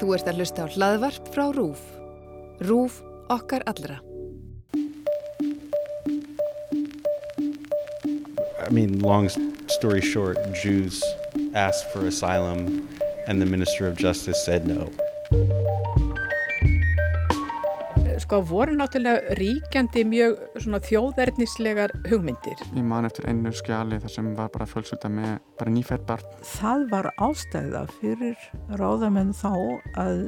[0.00, 1.82] Þú ert að hlusta á hlaðvarp frá RÚF.
[2.62, 3.02] RÚF
[3.32, 3.98] okkar allra.
[8.62, 9.28] I mean, long
[9.68, 11.02] story short, Jews
[11.54, 12.88] asked for asylum
[13.26, 14.90] and the Minister of Justice said no.
[18.32, 22.62] Sko voru náttúrulega ríkjandi mjög svona þjóðverðnislegar hugmyndir.
[22.72, 26.30] Ég man eftir einu skjali þar sem var bara fjölsölda með bara nýfætt barn.
[26.54, 28.46] Það var ástæða fyrir
[28.80, 29.52] ráðamenn þá
[30.00, 30.22] að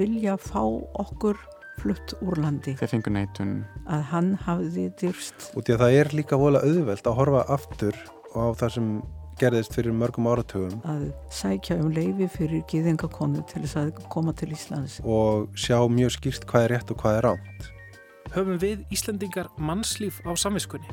[0.00, 0.62] vilja fá
[1.04, 1.36] okkur
[1.82, 2.78] flutt úr landi.
[2.80, 3.54] Þeir fengur neitun.
[3.92, 5.50] Að hann hafði dyrst.
[5.52, 8.92] Og því að það er líka vola auðvelt að horfa aftur á það sem
[9.40, 10.78] gerðist fyrir mörgum áratugum.
[10.84, 15.00] Að sækja um leifi fyrir gýðingakonu til þess að koma til Íslands.
[15.02, 17.70] Og sjá mjög skýrt hvað er rétt og hvað er ránt.
[18.30, 20.86] Höfum við Íslandingar mannslíf á samviskunni?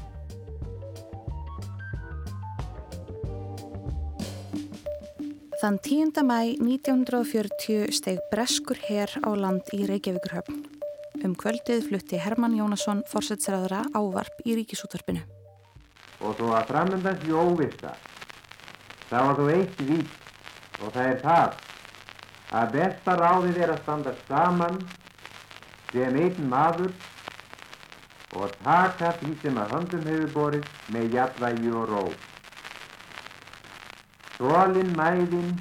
[5.58, 6.22] Þann 10.
[6.22, 10.60] mæ 1940 steg Breskur herr á land í Reykjavíkurhöfn.
[11.26, 15.24] Um kvöldið flutti Herman Jónasson fórsetsræðara ávarp í ríkisútvarpinu.
[16.22, 17.96] Og svo að framöndan því óvista,
[19.10, 21.60] það var þú eitt vít og það er það
[22.62, 24.80] að besta ráðið er að standa saman
[25.92, 26.92] sem einn maður
[28.38, 32.02] og taka því sem að höndum hefur borið með jafnvægi og ró.
[34.38, 35.54] Þólinn mæðin,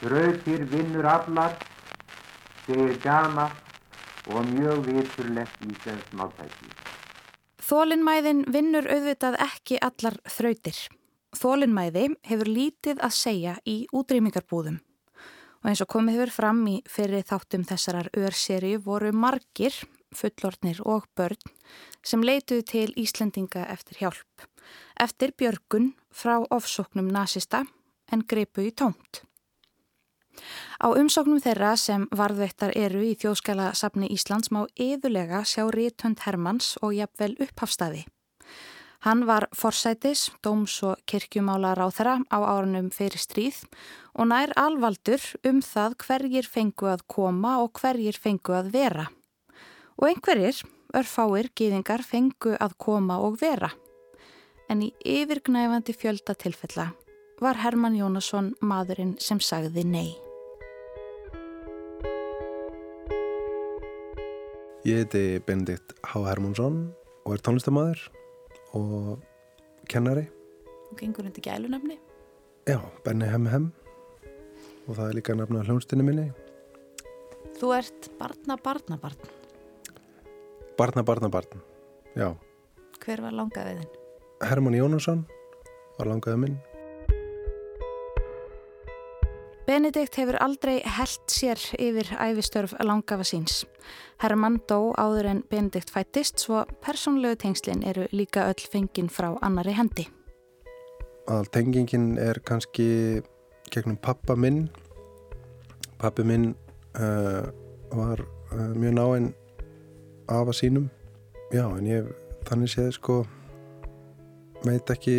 [0.00, 1.54] þrautir vinnur allar,
[2.66, 3.50] segir gama
[4.30, 6.72] og mjög viturlegt íslensk máltæki.
[7.62, 10.78] Þólinnmæðin vinnur auðvitað ekki allar þrautir.
[11.32, 14.78] Þólinnmæði hefur lítið að segja í útrýmingarbúðum.
[15.62, 19.74] Og eins og komið hefur fram í fyrir þáttum þessarar örseri voru margir,
[20.12, 21.38] fullornir og börn,
[22.04, 24.46] sem leituðu til Íslendinga eftir hjálp.
[25.00, 27.64] Eftir björgun frá ofsóknum nazista
[28.12, 29.22] en greipu í tómt.
[30.82, 36.74] Á umsóknum þeirra sem varðveittar eru í þjóðskæla safni Íslands má yðulega sjá Ríthund Hermanns
[36.82, 38.04] og jafnvel upphafstaði.
[39.02, 43.64] Hann var forsætis, dóms og kirkjumálar á þeirra á árunum fyrir stríð
[44.14, 49.08] og nær alvaldur um það hverjir fengu að koma og hverjir fengu að vera.
[49.98, 50.62] Og einhverjir,
[50.94, 53.72] örfáir, gýðingar fengu að koma og vera.
[54.70, 56.92] En í yfirgnæfandi fjölda tilfella
[57.42, 60.14] var Herman Jónasson maðurinn sem sagði nei.
[64.86, 66.22] Ég heiti Benedikt H.
[66.22, 66.84] Hermansson
[67.26, 68.10] og er tónlistamæður
[68.78, 69.20] og
[69.88, 70.26] kennari.
[70.90, 71.98] Og gengur hundi gælunafni?
[72.68, 73.72] Já, Benny Hem Hem
[74.88, 76.26] og það er líka nafna hljónstinni minni.
[77.58, 79.30] Þú ert barna barna barn.
[80.78, 81.62] Barna barna barn,
[82.16, 82.32] já.
[83.02, 83.88] Hver var langaðiðin?
[84.42, 85.24] Herman Jónasson
[85.98, 86.58] var langaðið minn.
[89.62, 93.60] Benedikt hefur aldrei held sér yfir æfistörf langafa síns.
[94.18, 99.76] Herman dó áður en Benedikt fættist svo persónlegu tengslinn eru líka öll fenginn frá annari
[99.78, 100.08] hendi.
[101.30, 103.22] All tengingin er kannski
[103.70, 104.66] gegnum pappa minn.
[106.02, 106.50] Pappi minn
[106.98, 107.46] uh,
[107.94, 109.30] var uh, mjög náinn
[110.26, 110.90] afa sínum.
[111.54, 112.10] Já, en ég
[112.50, 113.22] þannig séð sko
[114.66, 115.16] veit ekki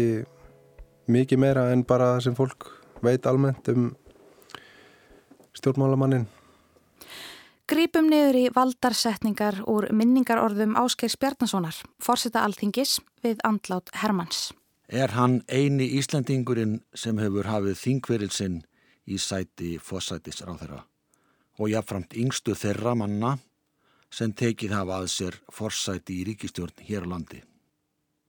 [1.07, 3.93] mikið meira en bara sem fólk veit almennt um
[5.57, 6.25] stjórnmálamannin.
[7.69, 14.51] Grípum niður í valdarsetningar úr minningarorðum Áskeirs Bjarnasonar, forseta alþingis við andlát Hermanns.
[14.91, 18.59] Er hann eini Íslandingurinn sem hefur hafið þingverilsinn
[19.07, 20.83] í sæti fósætisráþera
[21.59, 23.37] og jáfnframt yngstu þeirra manna
[24.13, 27.41] sem tekið hafa að sér forsæti í ríkistjórn hér á landi.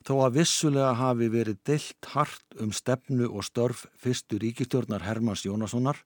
[0.05, 6.01] Þó að vissulega hafi verið deilt hart um stefnu og störf fyrstu ríkistjórnar Hermanns Jónassonar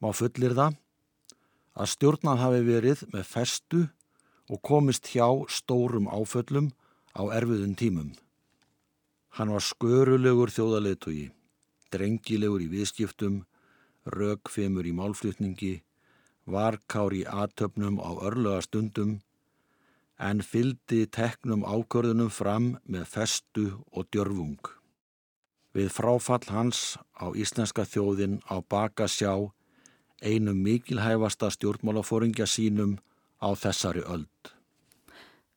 [0.00, 0.78] má fullir það
[1.80, 3.82] að stjórnað hafi verið með festu
[4.50, 6.72] og komist hjá stórum áföllum
[7.14, 8.10] á erfiðun tímum.
[9.38, 11.30] Hann var skörulegur þjóðaleitugi,
[11.94, 13.44] drengilegur í viðskiptum,
[14.10, 15.74] rögfemur í málflutningi,
[16.50, 19.20] varkár í aðtöfnum á örlega stundum,
[20.18, 24.58] en fyldi teknum ákörðunum fram með festu og djörfung.
[25.72, 29.52] Við fráfall hans á íslenska þjóðin á baka sjá
[30.20, 32.98] einum mikilhæfasta stjórnmálafóringja sínum
[33.40, 34.52] á þessari öld.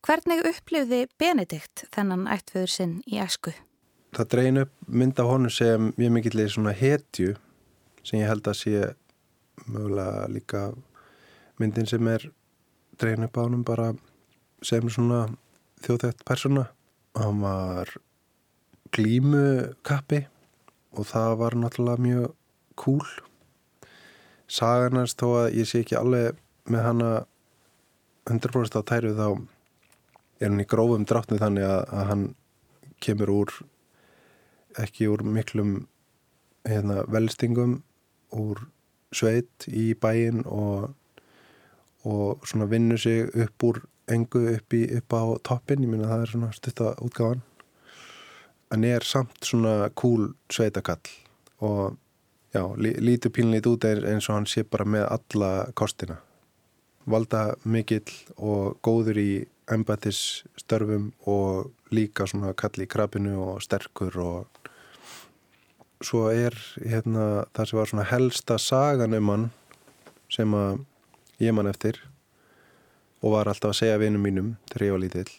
[0.03, 3.53] Hvernig upplifði Benedikt þennan ættföður sinn í æsku?
[4.13, 7.35] Það dreyin upp mynd af honum sem mjög mikillir svona hetju
[8.03, 8.81] sem ég held að sé
[9.65, 10.63] mögulega líka
[11.59, 12.27] myndin sem er
[12.99, 13.93] dreyin upp á honum bara
[14.63, 15.25] sem svona
[15.83, 16.67] þjóðþægt persóna.
[17.15, 17.89] Hann var
[18.93, 20.23] glímukappi
[20.93, 22.33] og það var náttúrulega mjög
[24.53, 26.37] cool saganars þó að ég sé ekki alveg
[26.69, 27.11] með hana
[28.29, 29.27] 100% á tæru þá
[30.39, 32.25] er hann í grófum dráttni þannig að, að hann
[33.03, 33.53] kemur úr
[34.79, 35.73] ekki úr miklum
[36.67, 37.81] hérna, velstingum
[38.33, 38.61] úr
[39.13, 40.93] sveit í bæin og,
[42.07, 46.23] og svona vinnu sig upp úr engu upp, í, upp á toppin, ég minna það
[46.23, 47.43] er svona stutta útgáðan
[48.73, 51.03] en er samt svona cool sveitakall
[51.63, 51.99] og
[52.53, 56.19] já, lítur pínlít út eins og hann sé bara með alla kostina.
[57.05, 59.31] Valda mikill og góður í
[59.71, 64.69] embatisstörfum og líka svona kall í krabinu og sterkur og
[66.03, 69.45] svo er hérna það sem var svona helsta sagan um hann
[70.31, 70.81] sem að
[71.43, 71.99] ég man eftir
[73.23, 75.33] og var alltaf að segja vinum mínum þegar ég var lítill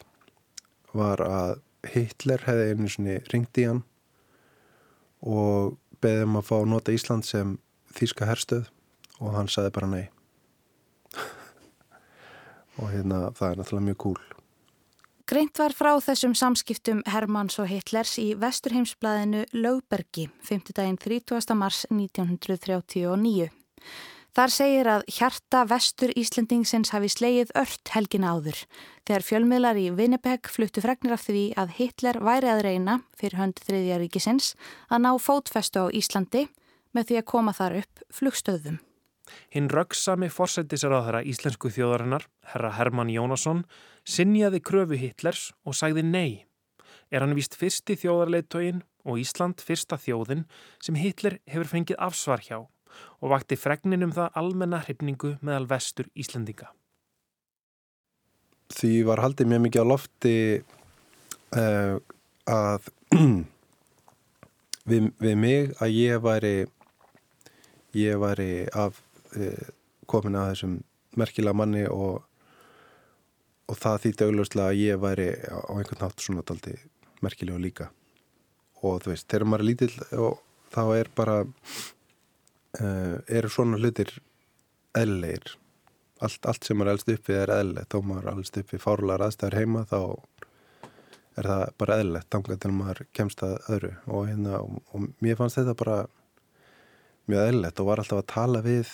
[0.95, 1.53] var að
[1.93, 3.83] Hitler hefði einu svoni ringt í hann
[5.21, 5.75] og
[6.05, 7.57] beðið um að fá nota Ísland sem
[7.97, 8.69] þýska herstöð
[9.19, 10.05] og hann saði bara nei
[12.79, 14.23] og hérna það er náttúrulega mjög cool
[15.25, 20.67] Greint var frá þessum samskiptum Hermanns og Hitlers í Vesturheimsblæðinu Lögbergi 5.
[20.77, 21.55] daginn 30.
[21.57, 23.47] mars 1939.
[24.35, 28.57] Þar segir að hjarta vestur Íslendingsins hafi slegið ört helgin áður
[29.07, 33.61] þegar fjölmiðlar í Winnipeg fluttu fregnir af því að Hitler væri að reyna fyrir hönd
[33.63, 34.49] þriðja ríkisins
[34.91, 36.49] að ná fótfestu á Íslandi
[36.91, 38.81] með því að koma þar upp flugstöðum.
[39.55, 43.63] Hinn röggsami forsættisraðara íslensku þjóðarinnar, herra Herman Jónasson,
[44.03, 46.43] sinjaði kröfu Hitlers og sagði nei.
[47.07, 50.43] Er hann vist fyrsti þjóðarleitógin og Ísland fyrsta þjóðin
[50.83, 52.65] sem Hitler hefur fengið afsvar hjá
[53.21, 56.69] og vakti fregnin um það almenna hrifningu meðal vestur Íslendinga.
[58.75, 60.37] Því var haldið mjög mikið á lofti
[61.55, 61.97] uh,
[62.49, 62.89] að
[64.89, 66.55] við, við mig að ég væri
[67.95, 68.97] ég væri af
[69.37, 69.67] uh,
[70.09, 70.79] komin að þessum
[71.15, 72.23] merkilega manni og
[73.65, 76.75] og það þýtti augljóslega að ég væri á einhvern nátt svona daldi
[77.25, 77.87] merkilega líka
[78.85, 79.95] og þú veist, þegar maður er lítill
[80.75, 81.37] þá er bara
[82.79, 84.11] uh, eru svona hlutir
[84.97, 85.55] eðlilegir?
[86.23, 87.91] Allt, allt sem maður elst upp við er eðlilegt.
[87.91, 89.99] Þá maður elst upp við fárlar aðstæður heima þá
[91.35, 93.91] er það bara eðlilegt tanga til maður kemst að öðru.
[94.07, 95.97] Og, hérna, og, og mér fannst þetta bara
[97.31, 98.93] mjög eðlilegt og var alltaf að tala við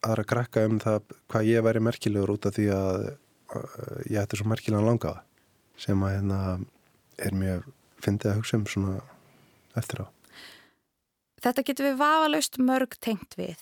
[0.00, 3.10] aðra krakka um það hvað ég væri merkilegur út af því að
[4.08, 5.24] ég ætti svo merkilega langaða
[5.80, 6.40] sem að hérna
[7.20, 7.68] er mjög
[8.00, 8.96] fyndið að hugsa um svona
[9.76, 10.19] eftir á.
[11.40, 13.60] Þetta getur við vafalaust mörg tengt við.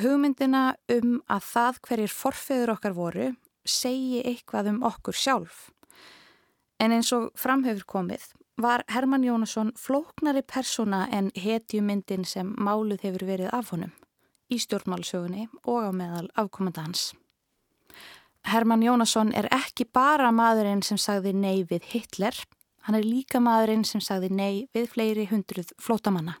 [0.00, 3.28] Hugmyndina um að það hverjir forfiður okkar voru
[3.66, 5.70] segi eitthvað um okkur sjálf.
[6.80, 8.26] En eins og framhefur komið
[8.60, 13.92] var Herman Jónasson flóknari persóna en hetjumyndin sem máluð hefur verið af honum
[14.52, 17.10] í stjórnmálsögunni og á meðal afkomandans.
[18.46, 22.36] Herman Jónasson er ekki bara maðurinn sem sagði nei við Hitler,
[22.86, 26.38] hann er líka maðurinn sem sagði nei við fleiri hundruð flótamanna.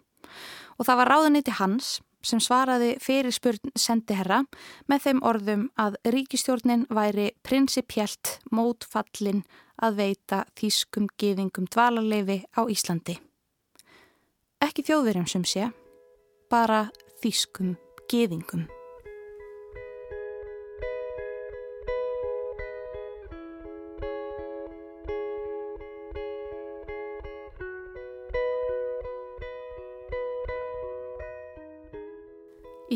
[0.76, 1.96] Og það var ráðuniti hans
[2.26, 4.42] sem svaraði fyrir spurn sendiherra
[4.90, 9.44] með þeim orðum að ríkistjórnin væri prinsipjælt mótfallin
[9.82, 13.18] að veita þýskum geðingum dvalarleifi á Íslandi.
[14.64, 15.68] Ekki þjóðverjum sem sé,
[16.50, 16.86] bara
[17.22, 17.76] þýskum
[18.10, 18.66] geðingum.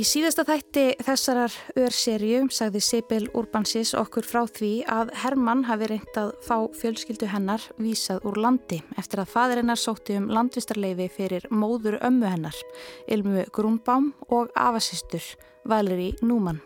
[0.00, 6.16] Í síðasta þætti þessarar örserju sagði Sibyl Urbansis okkur frá því að Hermann hafi reynt
[6.16, 11.98] að fá fjölskyldu hennar vísað úr landi eftir að fadrinnar sótti um landvistarleifi fyrir móður
[12.06, 12.56] ömmu hennar,
[13.12, 15.26] Ilmu Grúnbám og afasistur
[15.68, 16.62] Valeri Núman.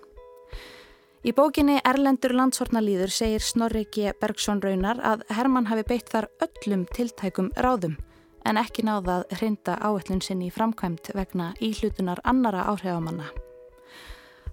[1.26, 4.14] Í bókinni Erlendur landsortnalýður segir Snorri G.
[4.20, 7.98] Bergson Raunar að Hermann hafi beitt þar öllum tiltækum ráðum
[8.44, 13.30] en ekki náða að hrinda áætlun sinni framkvæmt vegna íhlutunar annara áhrifamanna.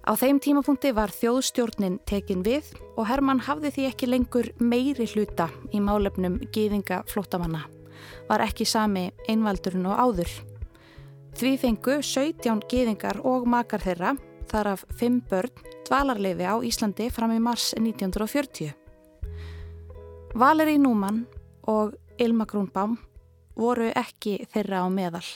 [0.02, 5.46] Á þeim tímapunkti var þjóðstjórnin tekin við og Hermann hafði því ekki lengur meiri hluta
[5.70, 7.68] í málefnum gýðinga flótamanna.
[8.26, 10.32] Var ekki sami einvaldurinn og áður.
[11.38, 14.16] Því fengu 17 gýðingar og makar þeirra,
[14.50, 15.54] þar af 5 börn,
[15.86, 18.74] dvalarleifi á Íslandi fram í mars 1940.
[20.34, 21.22] Valeri Núman
[21.70, 22.98] og Ilma Grúnbám
[23.56, 25.26] voru ekki þeirra á meðal.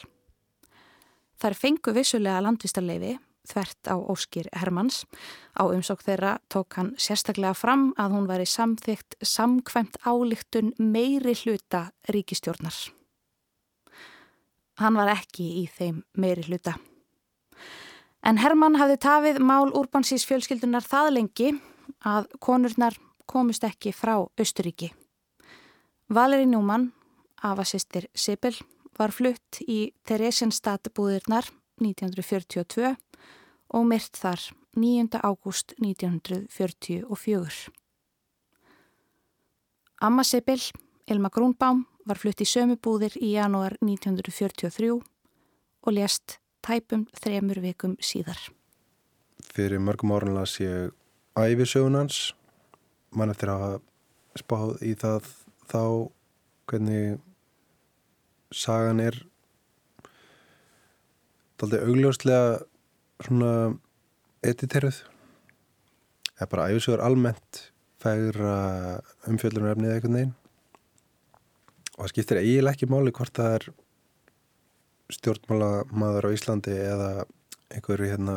[1.36, 5.04] Þar fengu vissulega landvistarleifi þvert á Óskir Hermanns.
[5.54, 11.90] Á umsók þeirra tók hann sérstaklega fram að hún væri samþygt samkvæmt álíktun meiri hluta
[12.10, 12.74] ríkistjórnar.
[14.76, 16.76] Hann var ekki í þeim meiri hluta.
[18.26, 21.52] En Hermann hafði tafið mál Urbansís fjölskyldunar það lengi
[22.04, 22.96] að konurnar
[23.26, 24.90] komist ekki frá Östuríki.
[26.10, 26.90] Valeri Njúmann,
[27.42, 28.56] afasistir Sibyl,
[28.96, 31.48] var flutt í Theresienstadt búðirnar
[31.82, 32.94] 1942
[33.76, 34.40] og myrt þar
[34.76, 35.20] 9.
[35.20, 37.70] ágúst 1944.
[40.00, 40.60] Amma Sibyl,
[41.08, 48.38] Elma Grúnbaum, var flutt í sömubúðir í janúar 1943 og lést tæpum þremur vikum síðar.
[49.52, 50.92] Fyrir mörgum árun las ég
[51.36, 52.34] æfisögunans,
[53.10, 53.80] mann eftir að
[54.36, 55.30] spáð í það
[55.70, 55.82] þá
[56.68, 57.18] hvernig
[58.56, 59.18] sagan er
[61.62, 62.58] aldrei augljóslega
[63.24, 63.52] svona
[64.44, 64.98] editeruð
[66.36, 67.62] eða bara æfisögur almennt
[68.02, 68.56] færa
[69.26, 70.34] umfjöldunarefnið eitthvað neginn.
[71.96, 73.68] Og það skiptir eiginlega ekki máli hvort það er
[75.16, 77.10] stjórnmálamaður á Íslandi eða
[77.72, 78.36] einhverju hérna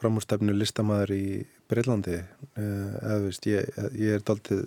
[0.00, 1.26] framúrstefnu listamæður í
[1.70, 4.64] Breitlandi eða þú veist, ég, ég er daldið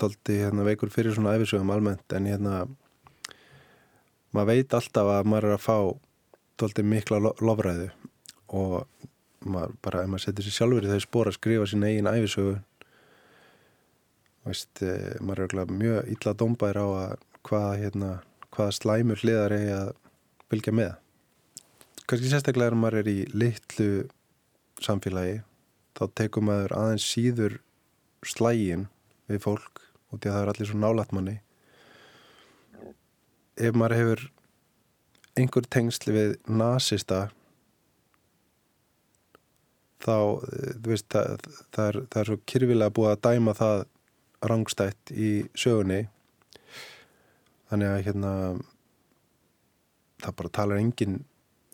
[0.00, 2.66] daldi hérna, veikur fyrir svona æfisögum almennt en hérna
[4.34, 5.78] maður veit alltaf að maður er að fá
[6.60, 7.90] daldið mikla lo lofræðu
[8.56, 8.86] og
[9.46, 12.56] maður bara, ef maður setur sér sjálfur í þau spór að skrifa sín eigin æfisögu
[14.46, 18.10] veist, eh, maður er mjög illa dómbær á að hvaða hérna,
[18.54, 19.90] hvaða slæmur hliðar er að
[20.50, 20.92] fylgja með.
[22.06, 23.90] Kannski sérstaklega er maður er í litlu
[24.82, 25.40] samfélagi
[25.96, 27.58] þá tekum maður aðeins síður
[28.26, 28.86] slægin
[29.30, 31.36] við fólk og því að það er allir svo nálat manni.
[33.56, 34.24] Ef maður hefur
[35.36, 37.26] einhver tengsli við nazista
[40.06, 40.16] þá
[40.86, 43.84] veist, það, það, er, það er svo kyrfilega búið að dæma það
[44.46, 46.02] rangstætt í sögunni.
[47.70, 48.32] Þannig að hérna
[50.22, 51.16] það bara talar engin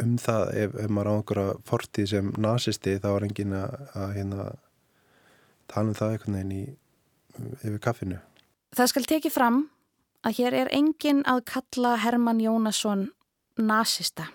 [0.02, 0.44] um það.
[0.62, 4.46] Ef, ef maður á einhverja fortíð sem nazisti þá er engin að, að hérna,
[5.72, 6.64] tala um það einhvern veginn í,
[7.62, 8.20] yfir kaffinu.
[8.72, 9.58] Það skal tekið fram
[10.26, 13.10] að hér er engin að kalla Herman Jónasson
[13.58, 14.30] nazista.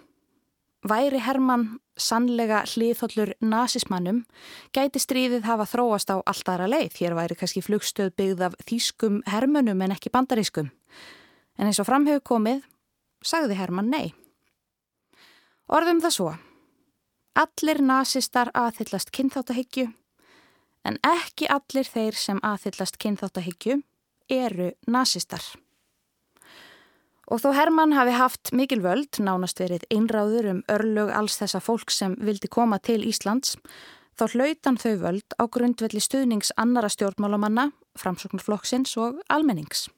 [0.87, 4.21] Væri Herman sannlega hliðhollur nazismannum
[4.75, 6.99] gæti stríðið hafa þróast á alltara leið.
[7.01, 10.69] Hér væri kannski flugstöð byggð af þýskum hermönum en ekki bandarískum.
[11.57, 12.61] En eins og framhefur komið,
[13.25, 14.13] sagði Herman nei.
[15.67, 16.33] Orðum það svo.
[17.37, 19.89] Allir nazistar aðhyllast kynþáttahyggju
[20.87, 23.81] en ekki allir þeir sem aðhyllast kynþáttahyggju
[24.31, 25.43] eru nazistar.
[27.27, 31.91] Og þó Hermann hafi haft mikil völd, nánast verið einráður um örlög alls þessa fólk
[31.91, 33.57] sem vildi koma til Íslands,
[34.15, 39.89] þá hlautan þau völd á grundvelli stuðnings annara stjórnmálamanna, framsóknarflokksins og almennings.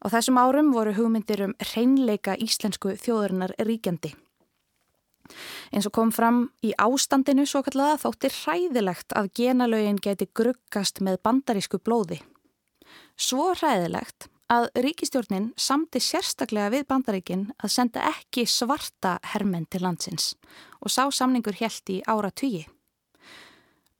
[0.00, 4.14] Á þessum árum voru hugmyndir um hreinleika íslensku þjóðurinnar ríkjandi.
[5.70, 11.20] Eins og kom fram í ástandinu svo kallaða þóttir hræðilegt að genalögin geti gruggast með
[11.22, 12.18] bandarísku blóði.
[13.14, 20.32] Svo hræðilegt að ríkistjórnin samti sérstaklega við bandaríkin að senda ekki svarta hermenn til landsins
[20.80, 22.64] og sá samningur helt í ára tugi.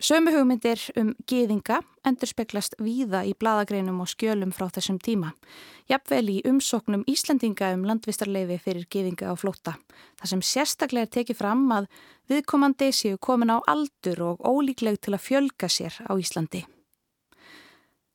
[0.01, 5.33] Sömu hugmyndir um geðinga endur speklast víða í bladagreinum og skjölum frá þessum tíma.
[5.91, 9.77] Jafnvel í umsóknum Íslandinga um landvistarleifi fyrir geðinga á flóta.
[10.21, 11.89] Það sem sérstaklega er tekið fram að
[12.31, 16.65] viðkomandi séu komin á aldur og ólíkleg til að fjölga sér á Íslandi.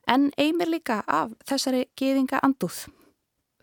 [0.08, 2.86] En eigmir líka af þessari geðinga anduð.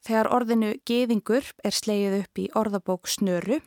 [0.03, 3.61] Þegar orðinu geðingur er slegið upp í orðabók snöru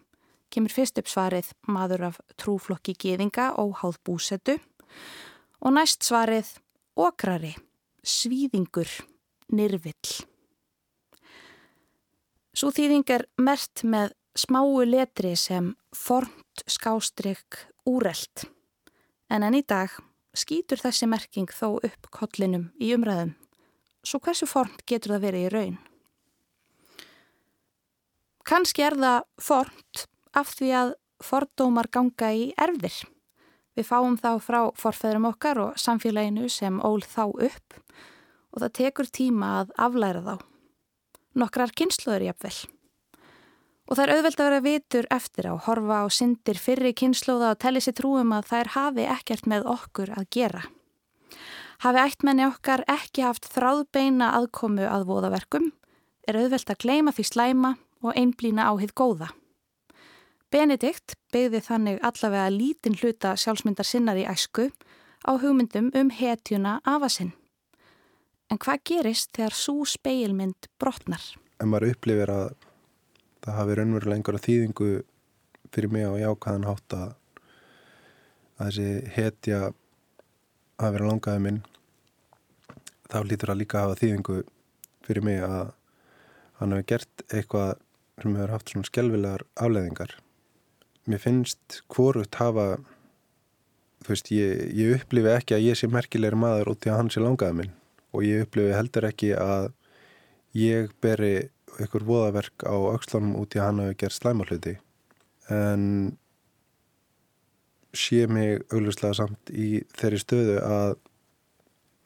[0.52, 4.58] kemur fyrst upp svarið maður af trúflokki geðinga og háð búsetu
[5.66, 6.52] og næst svarið
[6.96, 7.56] okrari,
[8.06, 8.90] svíðingur,
[9.50, 10.12] nyrvill.
[12.56, 17.58] Svo þýðing er mert með smáu letri sem fornt skástrygg
[17.90, 18.46] úrelt
[19.34, 19.92] en enn í dag
[20.38, 23.34] skýtur þessi merking þó upp kollinum í umræðum.
[24.06, 25.78] Svo hversu fornt getur það verið í raun?
[28.46, 30.06] Kanski er það fornt
[30.38, 30.96] af því að
[31.26, 33.00] fordómar ganga í erfir.
[33.76, 37.80] Við fáum þá frá forfæðurum okkar og samfélaginu sem ól þá upp
[38.56, 40.36] og það tekur tíma að aflæra þá.
[41.36, 42.56] Nokkrar kynsluður jafnvel.
[43.86, 47.60] Og það er auðvelt að vera vitur eftir á, horfa á syndir fyrri kynsluða og
[47.62, 50.64] telli sér trúum að þær hafi ekkert með okkur að gera.
[51.84, 55.74] Hafi ættmenni okkar ekki haft þráðbeina aðkomu að voðaverkum,
[56.26, 59.34] er auðvelt að gleima því slæma og einblýna á hitt góða.
[60.54, 64.70] Benedikt beigði þannig allavega lítinn hluta sjálfsmyndar sinnar í æsku
[65.26, 67.34] á hugmyndum um hetjuna afasinn.
[68.52, 71.24] En hvað gerist þegar svo speilmynd brotnar?
[71.60, 72.50] En maður upplifir að
[73.46, 74.90] það hafi raunverulega einhverja þýðingu
[75.74, 77.16] fyrir mig á jákaðan hátt að,
[78.62, 79.62] þessi hetja
[80.76, 81.64] að vera langaði minn
[83.12, 84.38] þá lítur að líka hafa þýðingu
[85.06, 85.74] fyrir mig að
[86.60, 87.74] hann hefur gert eitthvað
[88.22, 90.16] sem hefur haft svona skjálfilegar afleðingar.
[91.06, 92.80] Mér finnst hvorugt hafa,
[94.06, 97.12] þú veist, ég, ég upplifi ekki að ég sé merkilegri maður út í að hann
[97.14, 97.76] sé langaði minn.
[98.16, 99.70] Og ég upplifi heldur ekki að
[100.56, 101.36] ég beri
[101.84, 104.76] ykkur voðaverk á aukslánum út í að hann hefur gert slæmarhluti
[105.52, 105.84] en
[107.96, 110.96] sé mig auglustlega samt í þeirri stöðu að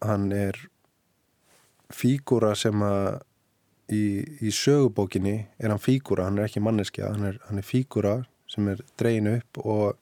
[0.06, 0.58] hann er
[1.94, 3.22] fígúra sem að
[3.90, 4.04] í,
[4.46, 8.84] í sögubókinni er hann fígúra, hann er ekki manneskja hann er, er fígúra sem er
[9.00, 9.98] dreyin upp og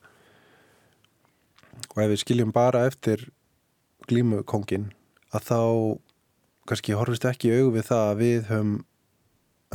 [1.88, 3.28] og ef við skiljum bara eftir
[4.08, 4.90] glímukongin
[5.34, 5.60] að þá
[6.68, 8.72] kannski horfist ekki í aug við það að við höfum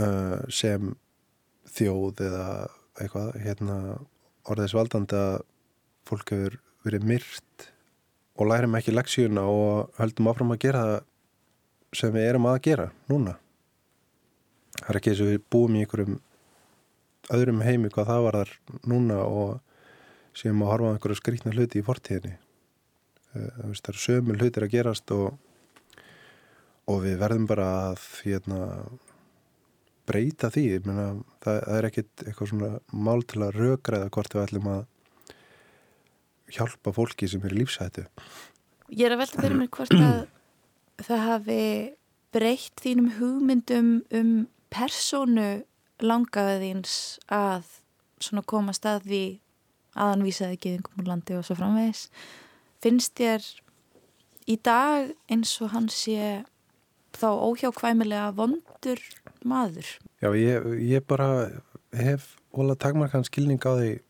[0.04, 0.94] uh, sem
[1.74, 2.48] þjóð eða
[3.02, 3.78] eitthvað hérna
[4.50, 5.38] orðis valdandi að
[6.08, 7.70] fólk hefur verið myrt
[8.38, 11.02] og lærum ekki leksjuna og höldum áfram að gera það
[11.94, 13.36] sem við erum að gera núna.
[14.80, 16.16] Það er ekki eins og við búum í einhverjum
[17.32, 18.52] öðrum heimi hvað það var þar
[18.90, 19.54] núna og
[20.36, 22.36] séum að horfa á einhverju skrítna hluti í fortíðinni.
[23.34, 25.38] Það eru sömul hlutir að gerast og,
[26.90, 28.60] og við verðum bara að hérna,
[30.10, 30.66] breyta því.
[30.86, 31.08] Menna,
[31.46, 34.84] það, það er ekkit eitthvað svona mál til að rökra eða hvort við ætlum að
[36.54, 38.06] hjálpa fólki sem er í lífsættu
[38.94, 41.62] Ég er að velta fyrir mér hvort að það hafi
[42.34, 44.34] breytt þínum hugmyndum um
[46.04, 47.64] persónu langaðiðins að
[48.20, 49.40] svona komast að því
[49.96, 52.10] aðanvísaði geðingum úr landi og svo framvegis
[52.82, 53.44] finnst þér
[54.48, 56.44] í dag eins og hann sé
[57.14, 59.00] þá óhjákvæmilega vondur
[59.46, 59.86] maður?
[60.20, 61.62] Já, ég, ég bara
[61.94, 64.02] hef volað takmarkan skilning á því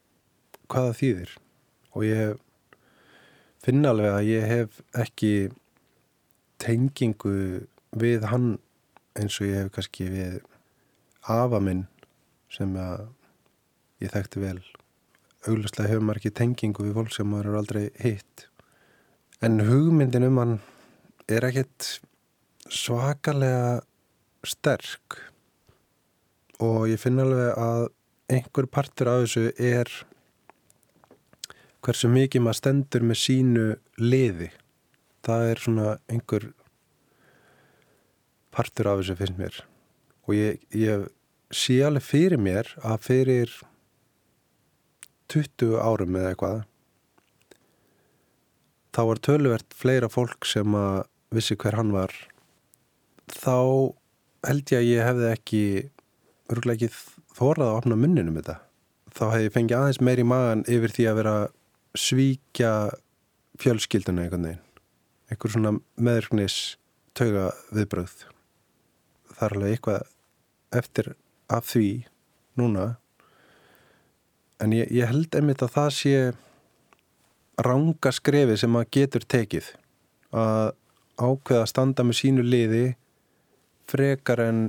[0.72, 1.36] hvaða þýðir
[1.94, 2.40] og ég
[3.64, 5.52] finna alveg að ég hef ekki
[6.58, 8.58] tengingu við hann
[9.20, 10.42] eins og ég hef kannski við
[11.24, 11.86] afa minn
[12.52, 12.74] sem
[14.04, 14.60] ég þekkti vel.
[15.48, 18.48] Auglustlega hefur maður ekki tengingu við fólk sem maður er aldrei hitt.
[19.44, 20.56] En hugmyndin um hann
[21.28, 22.00] er ekkert
[22.72, 23.82] svakalega
[24.48, 25.20] sterk.
[26.64, 27.86] Og ég finna alveg að
[28.34, 29.92] einhver partur af þessu er
[31.84, 33.68] hversu mikið maður stendur með sínu
[34.00, 34.50] liði.
[35.24, 36.50] Það er svona einhver
[38.54, 39.64] partur af þessu finnst mér
[40.28, 41.08] og ég, ég
[41.54, 43.56] sé alveg fyrir mér að fyrir
[45.34, 46.62] 20 árum eða eitthvað
[48.94, 52.14] þá var töluvert fleira fólk sem að vissi hver hann var.
[53.34, 53.58] Þá
[54.46, 55.64] held ég að ég hefði ekki
[56.54, 56.92] örgulega ekki
[57.34, 58.60] þórað að opna munninum þetta.
[59.14, 61.36] Þá hefði ég fengið aðeins meir í magan yfir því að vera
[61.98, 62.74] svíkja
[63.62, 64.62] fjölskylduna einhvern veginn.
[65.32, 66.60] Einhver svona meðrugnis
[67.18, 68.14] tauga viðbröð
[69.34, 70.10] það er alveg eitthvað
[70.76, 71.14] eftir
[71.52, 72.06] af því
[72.60, 72.96] núna.
[74.62, 76.16] En ég, ég held einmitt að það sé
[77.64, 79.70] ranga skrefi sem maður getur tekið
[80.34, 80.74] að
[81.22, 82.86] ákveða að standa með sínu liði
[83.92, 84.62] frekar en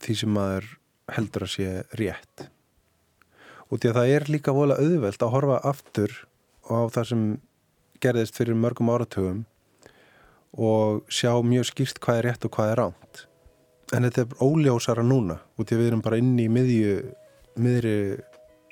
[0.00, 0.68] því sem maður
[1.10, 2.46] heldur að sé rétt.
[3.70, 6.14] Og því að það er líka vola auðvelt að horfa aftur
[6.70, 7.24] á það sem
[8.02, 9.42] gerðist fyrir mörgum áratugum
[10.58, 13.24] og sjá mjög skýrt hvað er rétt og hvað er ránt
[13.96, 16.98] en þetta er óljósara núna út í að við erum bara inn í miðju
[17.60, 17.94] miðri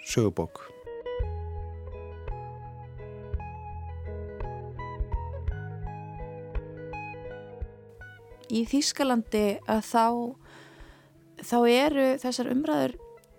[0.07, 0.67] sögubók
[8.49, 10.05] Í Þýskalandi að þá
[11.45, 12.95] þá eru þessar umræður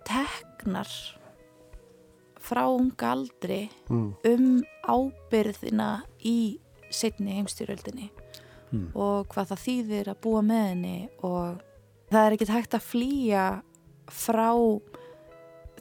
[0.06, 0.92] teknar
[2.40, 4.06] frá unga aldri mm.
[4.30, 4.46] um
[4.86, 8.08] ábyrðina í setni heimstyröldinni
[8.70, 8.86] mm.
[8.94, 10.94] og hvað það þýðir að búa með henni
[11.26, 11.66] og
[12.10, 13.44] það er ekkert hægt að flýja
[14.10, 14.50] frá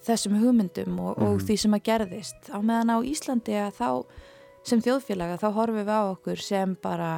[0.06, 1.26] þessum hugmyndum og, mm.
[1.28, 3.90] og því sem að gerðist á meðan á Íslandi að þá
[4.70, 7.12] sem þjóðfélaga þá horfum við á okkur sem bara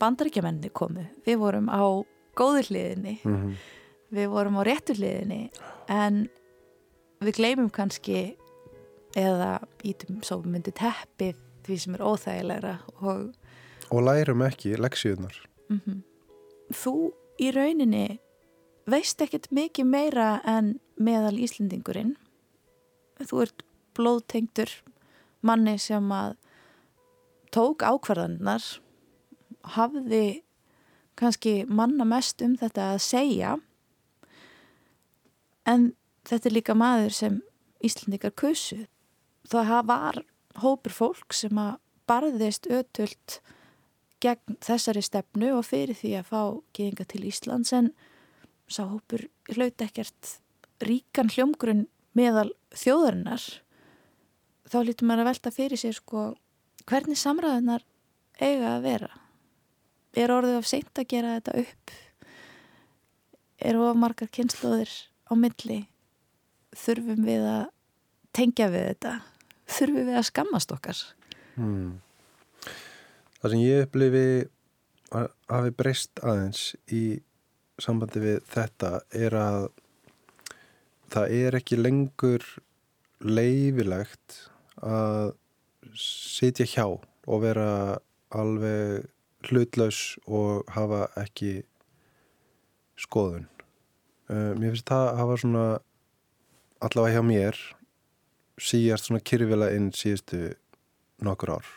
[0.00, 2.02] bandaríkjamenni komu við vorum á
[2.38, 3.54] góður hliðinni -hmm.
[4.14, 5.50] við vorum á réttur hliðinni
[5.88, 6.28] en
[7.20, 8.36] við gleymum kannski
[9.18, 13.32] eða ítum svo myndi teppið því sem er óþægilegra og,
[13.90, 15.34] og lærum ekki leksíunar
[15.68, 16.02] mm -hmm.
[16.72, 18.20] þú í rauninni
[18.88, 22.16] veist ekkert mikið meira en meðal Íslendingurinn
[23.20, 23.64] þú ert
[23.96, 24.70] blóðtengtur
[25.44, 26.36] manni sem að
[27.52, 28.64] tók ákvarðanar
[29.76, 30.42] hafði
[31.20, 33.56] kannski manna mest um þetta að segja
[35.68, 35.92] en
[36.28, 37.38] þetta er líka maður sem
[37.84, 38.84] Íslandikar kusu.
[39.48, 40.20] Það var
[40.60, 41.78] hópur fólk sem að
[42.10, 43.38] barðist ötult
[44.20, 46.42] gegn þessari stefnu og fyrir því að fá
[46.76, 47.92] geðinga til Íslands en
[48.70, 50.36] sá hópur hlaut ekkert
[50.84, 53.42] ríkan hljómgrunn meðal þjóðarinnar
[54.70, 56.30] þá lítur maður að velta fyrir sér sko
[56.88, 57.84] hvernig samræðunar
[58.40, 59.10] eiga að vera?
[60.16, 61.94] Er orðið of seint að gera þetta upp?
[63.60, 64.92] Eru of margar kynnslóðir
[65.30, 65.82] á milli?
[66.74, 67.64] Þurfum við að
[68.34, 69.16] tengja við þetta?
[69.70, 71.02] Þurfum við að skammast okkar?
[71.58, 72.00] Hmm.
[73.40, 74.24] Það sem ég upplifi
[75.10, 77.20] hafi breyst aðeins í
[77.82, 79.68] sambandi við þetta er að
[81.10, 82.44] það er ekki lengur
[83.20, 84.36] leifilegt
[84.84, 85.34] að
[85.98, 87.70] sitja hjá og vera
[88.30, 89.08] alveg
[89.48, 91.62] hlutlaus og hafa ekki
[93.00, 93.48] skoðun.
[94.30, 95.66] Uh, mér finnst það að hafa svona
[96.84, 97.60] allavega hjá mér
[98.60, 100.52] síjast svona kyrfila inn síðustu
[101.24, 101.70] nokkur ár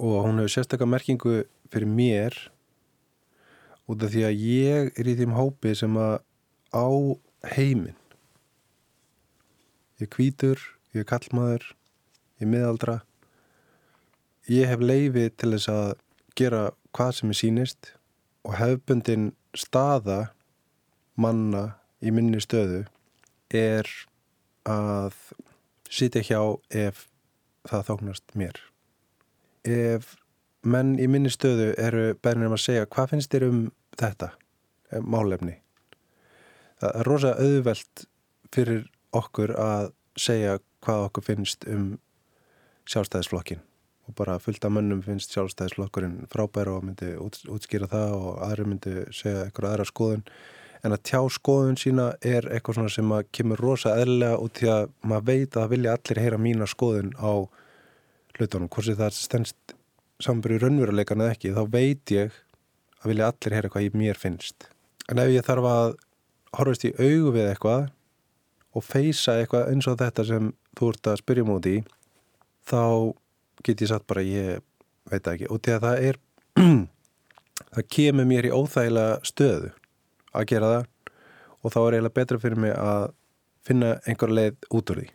[0.00, 1.34] og hún hefur sérstaklega merkingu
[1.72, 2.36] fyrir mér
[3.90, 6.18] út af því að ég er í þeim hópi sem að
[6.74, 6.88] á
[7.54, 7.98] heiminn.
[10.00, 10.60] Ég er kvítur,
[10.94, 11.72] ég er kallmaður
[12.38, 12.96] ég er miðaldra.
[14.50, 15.92] Ég hef leiði til þess að
[16.36, 17.92] gera hvað sem er sínist
[18.44, 20.34] og hefbundin staða
[21.16, 22.84] manna í minni stöðu
[23.54, 23.88] er
[24.68, 25.14] að
[25.88, 26.40] sitja hjá
[26.74, 27.06] ef
[27.70, 28.58] það þóknast mér.
[29.64, 30.16] Ef
[30.64, 33.60] menn í minni stöðu eru bernir um að segja hvað finnst þér um
[34.00, 34.30] þetta
[34.92, 35.58] eh, málefni?
[36.80, 38.06] Það er rosa auðvelt
[38.54, 41.94] fyrir okkur að segja hvað okkur finnst um
[42.90, 43.62] sjálfstæðisflokkin
[44.04, 48.94] og bara fullt af mönnum finnst sjálfstæðisflokkurinn frábæra og myndi útskýra það og aðri myndi
[49.16, 50.26] segja eitthvað aðra skoðun.
[50.84, 54.68] En að tjá skoðun sína er eitthvað svona sem að kemur rosa eðlega út því
[54.74, 57.32] að maður veit að vilja allir heyra mína skoðun á
[58.36, 59.73] hlutunum, hvort það stendst
[60.22, 62.36] samanbyrju raunveruleikan eða ekki, þá veit ég
[63.02, 64.68] að vilja allir heyra hvað ég mér finnst.
[65.10, 65.96] En ef ég þarf að
[66.54, 67.88] horfast í augu við eitthvað
[68.74, 71.82] og feysa eitthvað eins og þetta sem þú ert að spyrja múti í,
[72.66, 73.12] þá
[73.66, 74.62] get ég satt bara ég
[75.10, 75.50] veit ekki.
[75.50, 76.20] Og því að það er,
[77.74, 79.74] það kemur mér í óþægilega stöðu
[80.34, 80.88] að gera það
[81.64, 83.04] og þá er eiginlega betra fyrir mig að
[83.64, 85.10] finna einhver leið út úr því.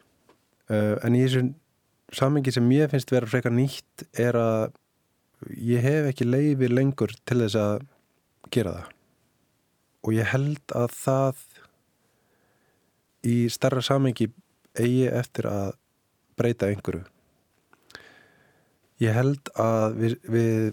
[0.70, 1.50] Uh, en í þessum
[2.16, 4.72] samengi sem ég finnst vera frekar nýtt er að
[5.48, 7.86] ég hef ekki leiði lengur til þess að
[8.54, 8.92] gera það.
[10.08, 11.42] Og ég held að það
[13.30, 14.30] í starra samengi
[14.80, 15.74] eigi eftir að
[16.40, 17.04] breyta einhverju.
[19.00, 20.72] Ég held að við, við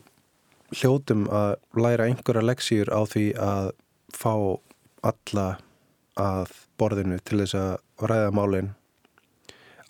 [0.74, 3.70] hljótum að læra einhverja leksýr á því að
[4.14, 4.34] fá
[5.06, 5.46] alla
[6.18, 8.74] að borðinu til þess að ræða málinn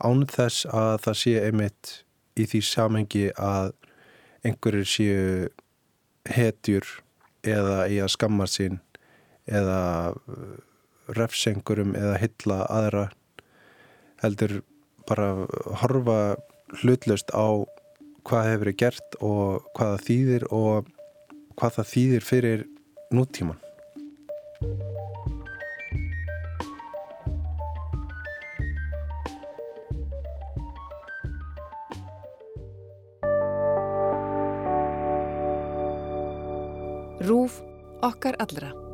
[0.04, 1.92] án þess að það sé einmitt
[2.36, 3.72] í því samhengi að
[4.46, 5.48] einhverjir séu
[6.30, 6.86] hetjur
[7.46, 8.80] eða í að skamma sín
[9.46, 10.56] eða uh,
[11.16, 13.04] refsengurum eða hylla aðra
[14.22, 14.60] heldur
[15.06, 15.46] bara
[15.82, 16.18] horfa
[16.80, 17.62] hlutlust á
[18.26, 20.90] hvað hefur verið gert og hvað það þýðir og
[21.56, 22.66] hvað það þýðir fyrir
[23.14, 24.95] nútíman
[37.26, 37.62] Rúf
[38.06, 38.85] okkar allra.